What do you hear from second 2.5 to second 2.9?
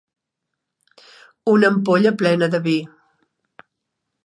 de vi.